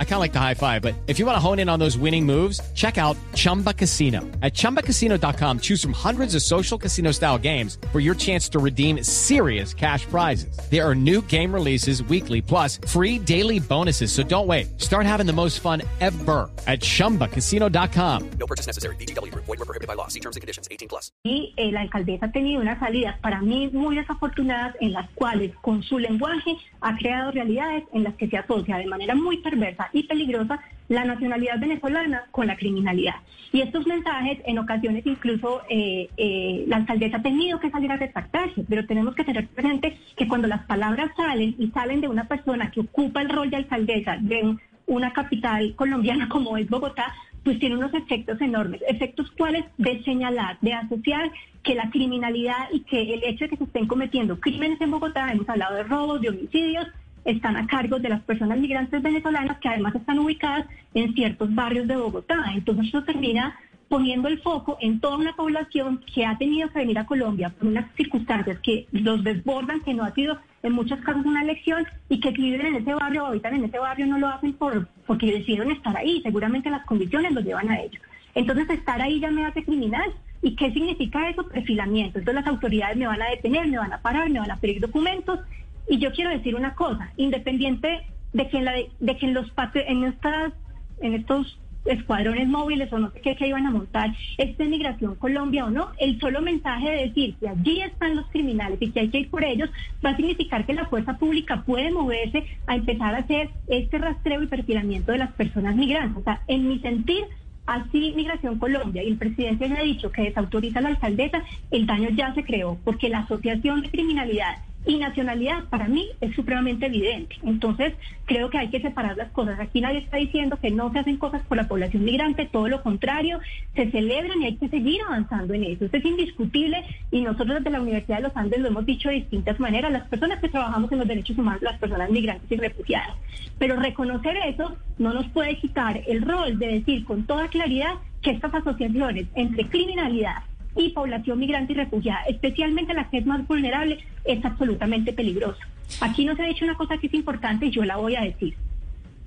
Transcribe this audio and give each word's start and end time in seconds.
I 0.00 0.04
kind 0.04 0.14
of 0.14 0.20
like 0.20 0.32
the 0.32 0.40
high 0.40 0.54
five, 0.54 0.82
but 0.82 0.96
if 1.06 1.20
you 1.20 1.26
want 1.26 1.36
to 1.36 1.40
hone 1.40 1.60
in 1.60 1.68
on 1.68 1.78
those 1.78 1.96
winning 1.96 2.26
moves, 2.26 2.60
check 2.74 2.98
out 2.98 3.16
Chumba 3.34 3.72
Casino. 3.72 4.22
At 4.42 4.54
ChumbaCasino.com, 4.54 5.60
choose 5.60 5.80
from 5.80 5.92
hundreds 5.92 6.34
of 6.34 6.42
social 6.42 6.76
casino 6.76 7.12
style 7.12 7.38
games 7.38 7.78
for 7.92 8.00
your 8.00 8.16
chance 8.16 8.48
to 8.48 8.58
redeem 8.58 9.04
serious 9.04 9.72
cash 9.72 10.04
prizes. 10.06 10.58
There 10.68 10.84
are 10.84 10.96
new 10.96 11.22
game 11.22 11.54
releases 11.54 12.02
weekly, 12.02 12.42
plus 12.42 12.78
free 12.88 13.20
daily 13.20 13.60
bonuses. 13.60 14.10
So 14.10 14.24
don't 14.24 14.48
wait. 14.48 14.80
Start 14.80 15.06
having 15.06 15.26
the 15.26 15.32
most 15.32 15.60
fun 15.60 15.82
ever 16.00 16.50
at 16.66 16.80
ChumbaCasino.com. 16.80 18.30
No 18.30 18.46
purchase 18.48 18.66
necessary. 18.66 18.96
BGW. 18.96 19.32
Void 19.32 19.46
were 19.46 19.56
prohibited 19.58 19.86
by 19.86 19.94
law. 19.94 20.08
See 20.08 20.20
terms 20.20 20.34
and 20.34 20.40
conditions. 20.40 20.66
18 20.72 20.88
plus. 20.88 21.12
y 21.22 21.52
eh, 21.56 21.70
la 21.72 21.82
alcaldesa 21.82 22.26
ha 22.26 22.32
tenido 22.32 22.60
unas 22.60 22.78
salidas 22.78 23.18
para 23.20 23.40
mí 23.40 23.68
muy 23.72 23.96
desafortunadas 23.96 24.74
en 24.80 24.92
las 24.92 25.08
cuales 25.10 25.54
con 25.60 25.82
su 25.82 25.98
lenguaje 25.98 26.56
ha 26.80 26.96
creado 26.96 27.32
realidades 27.32 27.84
en 27.92 28.04
las 28.04 28.14
que 28.14 28.28
se 28.28 28.38
asocia 28.38 28.78
de 28.78 28.86
manera 28.86 29.14
muy 29.14 29.38
perversa 29.38 29.87
y 29.92 30.04
peligrosa 30.04 30.60
la 30.88 31.04
nacionalidad 31.04 31.58
venezolana 31.60 32.24
con 32.30 32.46
la 32.46 32.56
criminalidad. 32.56 33.16
Y 33.52 33.60
estos 33.60 33.86
mensajes 33.86 34.38
en 34.46 34.58
ocasiones 34.58 35.06
incluso 35.06 35.62
eh, 35.68 36.08
eh, 36.16 36.64
la 36.66 36.76
alcaldesa 36.76 37.18
ha 37.18 37.22
tenido 37.22 37.60
que 37.60 37.70
salir 37.70 37.90
a 37.92 37.96
retractarse, 37.96 38.64
pero 38.68 38.86
tenemos 38.86 39.14
que 39.14 39.24
tener 39.24 39.46
presente 39.48 39.96
que 40.16 40.28
cuando 40.28 40.48
las 40.48 40.64
palabras 40.66 41.10
salen 41.16 41.54
y 41.58 41.68
salen 41.68 42.00
de 42.00 42.08
una 42.08 42.24
persona 42.28 42.70
que 42.70 42.80
ocupa 42.80 43.20
el 43.22 43.28
rol 43.28 43.50
de 43.50 43.56
alcaldesa 43.56 44.16
de 44.20 44.42
un- 44.42 44.60
una 44.86 45.12
capital 45.12 45.74
colombiana 45.76 46.28
como 46.30 46.56
es 46.56 46.68
Bogotá, 46.70 47.12
pues 47.44 47.58
tiene 47.58 47.76
unos 47.76 47.92
efectos 47.94 48.40
enormes. 48.40 48.80
Efectos 48.88 49.30
cuales 49.32 49.64
de 49.76 50.02
señalar, 50.04 50.58
de 50.62 50.72
asociar 50.74 51.30
que 51.62 51.74
la 51.74 51.90
criminalidad 51.90 52.68
y 52.72 52.80
que 52.80 53.14
el 53.14 53.22
hecho 53.24 53.44
de 53.44 53.50
que 53.50 53.56
se 53.58 53.64
estén 53.64 53.86
cometiendo 53.86 54.40
crímenes 54.40 54.80
en 54.80 54.90
Bogotá, 54.90 55.30
hemos 55.32 55.48
hablado 55.48 55.76
de 55.76 55.82
robos, 55.84 56.20
de 56.22 56.30
homicidios, 56.30 56.86
están 57.30 57.56
a 57.56 57.66
cargo 57.66 57.98
de 57.98 58.08
las 58.08 58.22
personas 58.22 58.58
migrantes 58.58 59.02
venezolanas 59.02 59.58
que 59.58 59.68
además 59.68 59.94
están 59.94 60.18
ubicadas 60.18 60.66
en 60.94 61.12
ciertos 61.14 61.54
barrios 61.54 61.86
de 61.86 61.96
Bogotá. 61.96 62.52
Entonces 62.54 62.88
eso 62.88 63.04
termina 63.04 63.56
poniendo 63.88 64.28
el 64.28 64.40
foco 64.40 64.76
en 64.80 65.00
toda 65.00 65.16
una 65.16 65.34
población 65.34 66.00
que 66.12 66.26
ha 66.26 66.36
tenido 66.36 66.68
que 66.70 66.80
venir 66.80 66.98
a 66.98 67.06
Colombia 67.06 67.50
por 67.50 67.68
unas 67.68 67.90
circunstancias 67.94 68.58
que 68.62 68.86
los 68.92 69.24
desbordan, 69.24 69.80
que 69.80 69.94
no 69.94 70.04
ha 70.04 70.12
sido 70.12 70.38
en 70.62 70.72
muchos 70.72 71.00
casos 71.00 71.24
una 71.24 71.42
elección 71.42 71.86
y 72.08 72.20
que 72.20 72.30
viven 72.30 72.66
en 72.66 72.76
ese 72.76 72.94
barrio 72.94 73.24
o 73.24 73.26
habitan 73.26 73.54
en 73.54 73.64
ese 73.64 73.78
barrio 73.78 74.06
no 74.06 74.18
lo 74.18 74.28
hacen 74.28 74.52
por 74.54 74.88
porque 75.06 75.26
decidieron 75.26 75.70
estar 75.70 75.96
ahí, 75.96 76.20
seguramente 76.22 76.70
las 76.70 76.84
condiciones 76.84 77.32
los 77.32 77.44
llevan 77.44 77.70
a 77.70 77.80
ello. 77.80 77.98
Entonces 78.34 78.68
estar 78.70 79.00
ahí 79.00 79.20
ya 79.20 79.30
me 79.30 79.44
hace 79.44 79.64
criminal. 79.64 80.12
¿Y 80.40 80.54
qué 80.54 80.72
significa 80.72 81.28
eso? 81.28 81.48
Perfilamiento. 81.48 82.18
Entonces 82.18 82.44
las 82.44 82.46
autoridades 82.46 82.96
me 82.96 83.08
van 83.08 83.20
a 83.20 83.30
detener, 83.30 83.66
me 83.66 83.78
van 83.78 83.92
a 83.92 84.00
parar, 84.00 84.30
me 84.30 84.38
van 84.38 84.50
a 84.52 84.56
pedir 84.56 84.80
documentos. 84.80 85.40
Y 85.88 85.98
yo 85.98 86.12
quiero 86.12 86.30
decir 86.30 86.54
una 86.54 86.74
cosa, 86.74 87.12
independiente 87.16 88.06
de 88.32 88.48
que 88.48 88.58
en, 88.58 88.64
la 88.64 88.72
de, 88.72 89.16
que 89.16 89.26
en 89.26 89.34
los 89.34 89.50
en 89.74 90.04
estas 90.04 90.52
en 91.00 91.14
estos 91.14 91.58
escuadrones 91.84 92.48
móviles 92.48 92.92
o 92.92 92.98
no 92.98 93.10
sé 93.10 93.20
qué 93.20 93.36
que 93.36 93.48
iban 93.48 93.66
a 93.66 93.70
montar 93.70 94.14
esta 94.36 94.64
migración 94.64 95.14
Colombia 95.14 95.64
o 95.64 95.70
no, 95.70 95.92
el 95.98 96.20
solo 96.20 96.42
mensaje 96.42 96.90
de 96.90 97.06
decir 97.06 97.34
que 97.36 97.48
allí 97.48 97.80
están 97.80 98.16
los 98.16 98.26
criminales 98.26 98.78
y 98.80 98.90
que 98.90 99.00
hay 99.00 99.08
que 99.08 99.20
ir 99.20 99.30
por 99.30 99.44
ellos 99.44 99.70
va 100.04 100.10
a 100.10 100.16
significar 100.16 100.66
que 100.66 100.74
la 100.74 100.86
fuerza 100.86 101.16
pública 101.16 101.62
puede 101.64 101.90
moverse 101.90 102.44
a 102.66 102.76
empezar 102.76 103.14
a 103.14 103.18
hacer 103.18 103.50
este 103.68 103.98
rastreo 103.98 104.42
y 104.42 104.46
perfilamiento 104.46 105.12
de 105.12 105.18
las 105.18 105.32
personas 105.32 105.76
migrantes. 105.76 106.18
O 106.18 106.24
sea, 106.24 106.42
en 106.46 106.68
mi 106.68 106.78
sentir, 106.80 107.24
Así 107.68 108.14
Migración 108.16 108.58
Colombia 108.58 109.02
y 109.02 109.08
el 109.08 109.18
presidente 109.18 109.68
ya 109.68 109.76
ha 109.76 109.82
dicho 109.82 110.10
que 110.10 110.22
desautoriza 110.22 110.78
a 110.78 110.82
la 110.82 110.88
alcaldesa, 110.88 111.42
el 111.70 111.84
daño 111.84 112.08
ya 112.08 112.32
se 112.32 112.42
creó, 112.42 112.78
porque 112.82 113.10
la 113.10 113.18
asociación 113.18 113.82
de 113.82 113.90
criminalidad 113.90 114.56
y 114.88 114.96
nacionalidad 114.96 115.64
para 115.68 115.86
mí 115.86 116.08
es 116.22 116.34
supremamente 116.34 116.86
evidente. 116.86 117.36
Entonces, 117.42 117.92
creo 118.24 118.48
que 118.48 118.56
hay 118.56 118.68
que 118.68 118.80
separar 118.80 119.18
las 119.18 119.30
cosas. 119.32 119.60
Aquí 119.60 119.82
nadie 119.82 119.98
está 119.98 120.16
diciendo 120.16 120.58
que 120.60 120.70
no 120.70 120.90
se 120.90 121.00
hacen 121.00 121.18
cosas 121.18 121.42
por 121.42 121.58
la 121.58 121.68
población 121.68 122.04
migrante, 122.04 122.48
todo 122.50 122.68
lo 122.68 122.82
contrario, 122.82 123.38
se 123.76 123.90
celebran 123.90 124.40
y 124.40 124.46
hay 124.46 124.56
que 124.56 124.68
seguir 124.68 125.02
avanzando 125.06 125.52
en 125.52 125.64
eso. 125.64 125.84
Esto 125.84 125.98
es 125.98 126.04
indiscutible 126.06 126.82
y 127.10 127.20
nosotros 127.20 127.58
desde 127.58 127.70
la 127.70 127.82
Universidad 127.82 128.16
de 128.16 128.22
los 128.22 128.36
Andes 128.36 128.60
lo 128.60 128.68
hemos 128.68 128.86
dicho 128.86 129.10
de 129.10 129.16
distintas 129.16 129.60
maneras, 129.60 129.92
las 129.92 130.08
personas 130.08 130.40
que 130.40 130.48
trabajamos 130.48 130.90
en 130.90 130.98
los 130.98 131.08
derechos 131.08 131.36
humanos, 131.36 131.60
las 131.60 131.78
personas 131.78 132.10
migrantes 132.10 132.50
y 132.50 132.56
refugiadas. 132.56 133.14
Pero 133.58 133.76
reconocer 133.76 134.38
eso 134.38 134.74
no 134.96 135.12
nos 135.12 135.26
puede 135.28 135.58
quitar 135.58 136.00
el 136.06 136.22
rol 136.22 136.58
de 136.58 136.66
decir 136.66 137.04
con 137.04 137.26
toda 137.26 137.48
claridad 137.48 137.96
que 138.22 138.30
estas 138.30 138.54
asociaciones 138.54 139.26
entre 139.34 139.68
criminalidad 139.68 140.44
y 140.82 140.90
población 140.90 141.38
migrante 141.38 141.72
y 141.72 141.76
refugiada, 141.76 142.22
especialmente 142.28 142.94
la 142.94 143.10
que 143.10 143.18
es 143.18 143.26
más 143.26 143.46
vulnerable, 143.46 143.98
es 144.24 144.44
absolutamente 144.44 145.12
peligrosa. 145.12 145.66
Aquí 146.00 146.24
no 146.24 146.36
se 146.36 146.42
ha 146.42 146.46
dicho 146.46 146.64
una 146.64 146.76
cosa 146.76 146.98
que 146.98 147.06
es 147.06 147.14
importante 147.14 147.66
y 147.66 147.70
yo 147.70 147.84
la 147.84 147.96
voy 147.96 148.16
a 148.16 148.22
decir. 148.22 148.54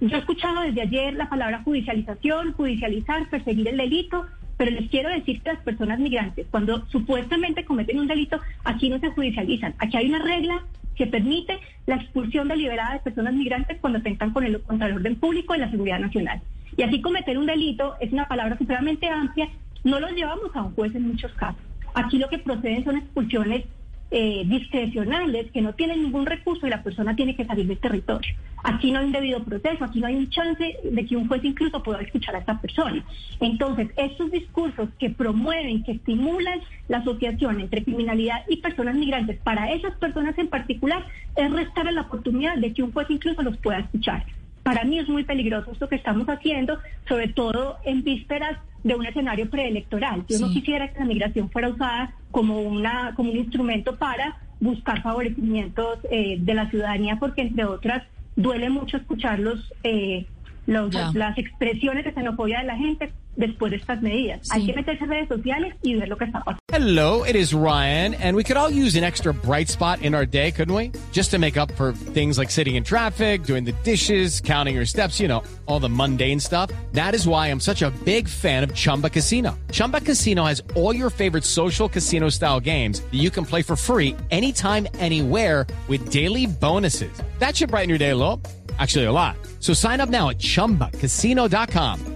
Yo 0.00 0.16
he 0.16 0.20
escuchado 0.20 0.60
desde 0.62 0.82
ayer 0.82 1.14
la 1.14 1.28
palabra 1.28 1.62
judicialización, 1.62 2.52
judicializar, 2.52 3.28
perseguir 3.30 3.68
el 3.68 3.78
delito, 3.78 4.26
pero 4.56 4.70
les 4.70 4.90
quiero 4.90 5.08
decir 5.08 5.40
que 5.40 5.52
las 5.52 5.62
personas 5.62 5.98
migrantes, 5.98 6.46
cuando 6.50 6.86
supuestamente 6.86 7.64
cometen 7.64 8.00
un 8.00 8.06
delito, 8.06 8.40
aquí 8.64 8.88
no 8.88 8.98
se 8.98 9.10
judicializan. 9.10 9.74
Aquí 9.78 9.96
hay 9.96 10.08
una 10.08 10.18
regla 10.18 10.64
que 10.96 11.06
permite 11.06 11.58
la 11.86 11.96
expulsión 11.96 12.48
deliberada 12.48 12.94
de 12.94 13.00
personas 13.00 13.34
migrantes 13.34 13.78
cuando 13.80 13.98
atentan 13.98 14.32
con 14.32 14.44
el, 14.44 14.60
contra 14.62 14.88
el 14.88 14.94
orden 14.94 15.16
público 15.16 15.54
y 15.54 15.58
la 15.58 15.70
seguridad 15.70 15.98
nacional. 15.98 16.40
Y 16.76 16.82
así 16.82 17.00
cometer 17.00 17.38
un 17.38 17.46
delito 17.46 17.94
es 18.00 18.12
una 18.12 18.28
palabra 18.28 18.58
supremamente 18.58 19.08
amplia, 19.08 19.48
no 19.86 20.00
los 20.00 20.12
llevamos 20.12 20.54
a 20.54 20.62
un 20.62 20.74
juez 20.74 20.94
en 20.94 21.08
muchos 21.08 21.32
casos. 21.34 21.62
Aquí 21.94 22.18
lo 22.18 22.28
que 22.28 22.38
proceden 22.38 22.84
son 22.84 22.96
expulsiones 22.96 23.64
eh, 24.10 24.44
discrecionales 24.46 25.50
que 25.52 25.62
no 25.62 25.74
tienen 25.74 26.02
ningún 26.02 26.26
recurso 26.26 26.66
y 26.66 26.70
la 26.70 26.82
persona 26.82 27.14
tiene 27.14 27.36
que 27.36 27.44
salir 27.44 27.66
del 27.66 27.78
territorio. 27.78 28.34
Aquí 28.64 28.90
no 28.90 28.98
hay 28.98 29.06
un 29.06 29.12
debido 29.12 29.42
proceso, 29.44 29.84
aquí 29.84 30.00
no 30.00 30.08
hay 30.08 30.16
un 30.16 30.28
chance 30.28 30.76
de 30.82 31.06
que 31.06 31.16
un 31.16 31.28
juez 31.28 31.44
incluso 31.44 31.82
pueda 31.82 32.00
escuchar 32.00 32.34
a 32.34 32.40
esta 32.40 32.60
persona. 32.60 33.04
Entonces, 33.40 33.88
estos 33.96 34.30
discursos 34.32 34.88
que 34.98 35.10
promueven, 35.10 35.84
que 35.84 35.92
estimulan 35.92 36.60
la 36.88 36.98
asociación 36.98 37.60
entre 37.60 37.84
criminalidad 37.84 38.42
y 38.48 38.56
personas 38.56 38.96
migrantes, 38.96 39.38
para 39.38 39.70
esas 39.72 39.94
personas 39.98 40.36
en 40.36 40.48
particular, 40.48 41.04
es 41.36 41.50
restar 41.52 41.92
la 41.92 42.02
oportunidad 42.02 42.56
de 42.56 42.72
que 42.72 42.82
un 42.82 42.92
juez 42.92 43.08
incluso 43.08 43.42
los 43.42 43.56
pueda 43.58 43.78
escuchar. 43.78 44.24
Para 44.66 44.82
mí 44.82 44.98
es 44.98 45.08
muy 45.08 45.22
peligroso 45.22 45.70
esto 45.70 45.88
que 45.88 45.94
estamos 45.94 46.26
haciendo, 46.28 46.78
sobre 47.08 47.28
todo 47.28 47.76
en 47.84 48.02
vísperas 48.02 48.58
de 48.86 48.94
un 48.94 49.04
escenario 49.04 49.50
preelectoral. 49.50 50.24
Yo 50.28 50.38
no 50.38 50.48
quisiera 50.52 50.92
que 50.92 51.00
la 51.00 51.06
migración 51.06 51.50
fuera 51.50 51.68
usada 51.70 52.14
como, 52.30 52.60
una, 52.60 53.14
como 53.16 53.32
un 53.32 53.36
instrumento 53.38 53.96
para 53.96 54.36
buscar 54.60 55.02
favorecimientos 55.02 55.98
eh, 56.08 56.36
de 56.38 56.54
la 56.54 56.70
ciudadanía, 56.70 57.16
porque 57.18 57.42
entre 57.42 57.64
otras 57.64 58.04
duele 58.36 58.70
mucho 58.70 58.96
escuchar 58.96 59.40
los, 59.40 59.72
eh, 59.82 60.26
los- 60.66 60.90
Ya. 60.92 61.10
las 61.14 61.36
expresiones 61.36 62.04
de 62.04 62.12
xenofobia 62.14 62.60
de 62.60 62.66
la 62.66 62.76
gente 62.76 63.10
después 63.36 63.70
de 63.70 63.76
estas 63.76 64.02
medidas. 64.02 64.40
Sí. 64.42 64.50
Hay 64.52 64.66
que 64.66 64.72
meterse 64.74 65.04
en 65.04 65.10
redes 65.10 65.28
sociales 65.28 65.74
y 65.82 65.94
ver 65.94 66.08
lo 66.08 66.16
que 66.16 66.24
está 66.24 66.42
pasando. 66.42 66.58
Hello, 66.72 67.24
it 67.24 67.36
is 67.36 67.54
Ryan, 67.54 68.14
and 68.14 68.36
we 68.36 68.42
could 68.42 68.56
all 68.56 68.70
use 68.70 68.96
an 68.96 69.04
extra 69.04 69.32
bright 69.32 69.68
spot 69.68 70.02
in 70.02 70.14
our 70.14 70.26
day, 70.26 70.50
couldn't 70.50 70.74
we? 70.74 70.92
Just 71.12 71.30
to 71.30 71.38
make 71.38 71.56
up 71.56 71.70
for 71.72 71.92
things 71.92 72.38
like 72.38 72.50
sitting 72.50 72.74
in 72.74 72.84
traffic, 72.84 73.44
doing 73.44 73.64
the 73.64 73.72
dishes, 73.82 74.40
counting 74.40 74.74
your 74.74 74.84
steps, 74.84 75.20
you 75.20 75.28
know, 75.28 75.42
all 75.66 75.80
the 75.80 75.88
mundane 75.88 76.40
stuff. 76.40 76.70
That 76.92 77.14
is 77.14 77.26
why 77.26 77.46
I'm 77.46 77.60
such 77.60 77.82
a 77.82 77.90
big 78.04 78.28
fan 78.28 78.64
of 78.64 78.74
Chumba 78.74 79.10
Casino. 79.10 79.58
Chumba 79.70 80.00
Casino 80.00 80.44
has 80.44 80.62
all 80.74 80.94
your 80.94 81.10
favorite 81.10 81.44
social 81.44 81.88
casino 81.88 82.28
style 82.30 82.60
games 82.60 83.00
that 83.00 83.14
you 83.14 83.30
can 83.30 83.44
play 83.46 83.62
for 83.62 83.76
free 83.76 84.16
anytime, 84.30 84.88
anywhere 84.98 85.66
with 85.88 86.10
daily 86.10 86.46
bonuses. 86.46 87.22
That 87.38 87.56
should 87.56 87.70
brighten 87.70 87.88
your 87.88 87.98
day 87.98 88.10
a 88.10 88.16
little. 88.16 88.40
Actually, 88.78 89.04
a 89.04 89.12
lot. 89.12 89.36
So 89.60 89.72
sign 89.72 90.00
up 90.00 90.10
now 90.10 90.28
at 90.30 90.38
chumbacasino.com. 90.38 92.15